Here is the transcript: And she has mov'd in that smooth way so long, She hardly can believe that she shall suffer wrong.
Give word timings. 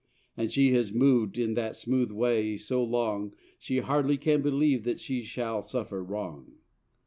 And 0.35 0.51
she 0.51 0.71
has 0.71 0.91
mov'd 0.91 1.37
in 1.37 1.53
that 1.53 1.75
smooth 1.75 2.09
way 2.09 2.57
so 2.57 2.83
long, 2.83 3.35
She 3.59 3.77
hardly 3.77 4.17
can 4.17 4.41
believe 4.41 4.83
that 4.83 4.99
she 4.99 5.21
shall 5.21 5.61
suffer 5.61 6.03
wrong. 6.03 6.53